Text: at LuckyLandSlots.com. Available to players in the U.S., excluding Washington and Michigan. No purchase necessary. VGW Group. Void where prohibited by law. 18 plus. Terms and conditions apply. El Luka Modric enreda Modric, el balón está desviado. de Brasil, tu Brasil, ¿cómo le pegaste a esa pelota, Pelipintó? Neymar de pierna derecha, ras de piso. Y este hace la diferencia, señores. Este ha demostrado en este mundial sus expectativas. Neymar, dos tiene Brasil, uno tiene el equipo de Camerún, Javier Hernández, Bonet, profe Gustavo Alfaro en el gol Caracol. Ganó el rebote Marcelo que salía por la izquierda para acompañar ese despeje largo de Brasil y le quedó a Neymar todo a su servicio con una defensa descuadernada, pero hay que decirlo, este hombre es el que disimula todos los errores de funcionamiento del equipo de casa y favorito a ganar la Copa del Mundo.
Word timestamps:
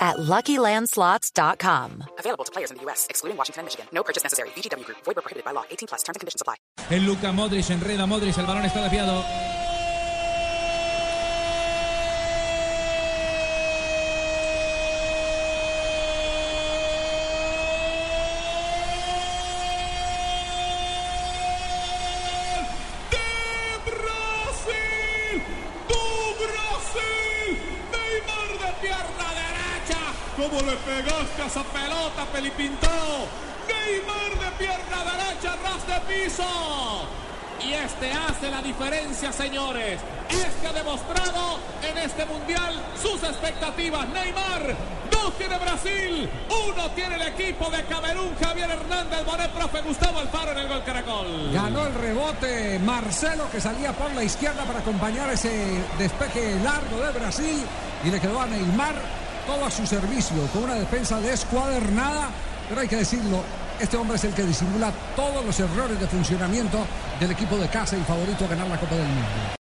at 0.00 0.16
LuckyLandSlots.com. 0.16 2.04
Available 2.18 2.44
to 2.44 2.52
players 2.52 2.70
in 2.70 2.78
the 2.78 2.82
U.S., 2.84 3.06
excluding 3.10 3.36
Washington 3.36 3.60
and 3.60 3.66
Michigan. 3.66 3.86
No 3.92 4.02
purchase 4.02 4.22
necessary. 4.22 4.48
VGW 4.56 4.84
Group. 4.84 4.98
Void 5.04 5.16
where 5.16 5.22
prohibited 5.22 5.44
by 5.44 5.52
law. 5.52 5.64
18 5.70 5.88
plus. 5.88 6.02
Terms 6.02 6.16
and 6.16 6.20
conditions 6.20 6.40
apply. 6.40 6.56
El 6.90 7.02
Luka 7.02 7.32
Modric 7.32 7.70
enreda 7.70 8.06
Modric, 8.06 8.38
el 8.38 8.46
balón 8.46 8.64
está 8.64 8.82
desviado. 8.82 9.22
de 23.10 23.90
Brasil, 23.90 25.42
tu 25.88 26.04
Brasil, 26.42 27.29
¿cómo 30.40 30.60
le 30.62 30.76
pegaste 30.76 31.42
a 31.42 31.46
esa 31.46 31.62
pelota, 31.64 32.24
Pelipintó? 32.32 32.88
Neymar 33.68 34.32
de 34.40 34.50
pierna 34.58 34.98
derecha, 35.04 35.56
ras 35.62 35.86
de 35.86 36.14
piso. 36.14 37.06
Y 37.62 37.74
este 37.74 38.10
hace 38.10 38.50
la 38.50 38.62
diferencia, 38.62 39.32
señores. 39.32 40.00
Este 40.30 40.66
ha 40.66 40.72
demostrado 40.72 41.58
en 41.82 41.98
este 41.98 42.24
mundial 42.24 42.72
sus 43.00 43.22
expectativas. 43.22 44.08
Neymar, 44.08 44.76
dos 45.10 45.36
tiene 45.36 45.58
Brasil, 45.58 46.30
uno 46.48 46.90
tiene 46.92 47.16
el 47.16 47.22
equipo 47.22 47.68
de 47.70 47.84
Camerún, 47.84 48.34
Javier 48.42 48.70
Hernández, 48.70 49.24
Bonet, 49.26 49.50
profe 49.50 49.82
Gustavo 49.82 50.20
Alfaro 50.20 50.52
en 50.52 50.58
el 50.58 50.68
gol 50.68 50.82
Caracol. 50.84 51.52
Ganó 51.52 51.86
el 51.86 51.94
rebote 51.94 52.78
Marcelo 52.78 53.50
que 53.52 53.60
salía 53.60 53.92
por 53.92 54.10
la 54.14 54.24
izquierda 54.24 54.64
para 54.64 54.78
acompañar 54.78 55.28
ese 55.28 55.82
despeje 55.98 56.54
largo 56.64 56.98
de 57.00 57.10
Brasil 57.18 57.62
y 58.04 58.10
le 58.10 58.18
quedó 58.18 58.40
a 58.40 58.46
Neymar 58.46 58.94
todo 59.50 59.64
a 59.64 59.70
su 59.70 59.84
servicio 59.84 60.36
con 60.52 60.62
una 60.64 60.74
defensa 60.74 61.18
descuadernada, 61.18 62.28
pero 62.68 62.82
hay 62.82 62.88
que 62.88 62.96
decirlo, 62.96 63.42
este 63.80 63.96
hombre 63.96 64.16
es 64.16 64.22
el 64.22 64.32
que 64.32 64.44
disimula 64.44 64.92
todos 65.16 65.44
los 65.44 65.58
errores 65.58 65.98
de 65.98 66.06
funcionamiento 66.06 66.78
del 67.18 67.32
equipo 67.32 67.56
de 67.56 67.68
casa 67.68 67.96
y 67.96 68.02
favorito 68.02 68.44
a 68.44 68.48
ganar 68.48 68.68
la 68.68 68.78
Copa 68.78 68.94
del 68.94 69.06
Mundo. 69.06 69.56